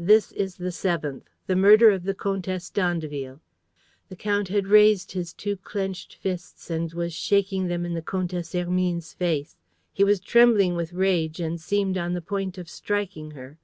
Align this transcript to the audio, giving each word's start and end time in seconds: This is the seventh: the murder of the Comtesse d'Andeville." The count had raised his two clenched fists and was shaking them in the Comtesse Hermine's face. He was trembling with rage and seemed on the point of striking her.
This 0.00 0.30
is 0.30 0.54
the 0.54 0.70
seventh: 0.70 1.28
the 1.48 1.56
murder 1.56 1.90
of 1.90 2.04
the 2.04 2.14
Comtesse 2.14 2.70
d'Andeville." 2.70 3.40
The 4.08 4.14
count 4.14 4.46
had 4.46 4.68
raised 4.68 5.10
his 5.10 5.32
two 5.32 5.56
clenched 5.56 6.14
fists 6.14 6.70
and 6.70 6.92
was 6.92 7.12
shaking 7.12 7.66
them 7.66 7.84
in 7.84 7.94
the 7.94 8.00
Comtesse 8.00 8.52
Hermine's 8.52 9.12
face. 9.12 9.56
He 9.92 10.04
was 10.04 10.20
trembling 10.20 10.76
with 10.76 10.92
rage 10.92 11.40
and 11.40 11.60
seemed 11.60 11.98
on 11.98 12.12
the 12.12 12.22
point 12.22 12.58
of 12.58 12.70
striking 12.70 13.32
her. 13.32 13.58